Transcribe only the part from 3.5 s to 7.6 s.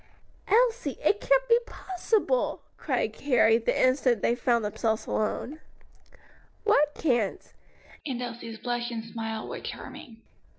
the instant they found themselves alone. "What can't?"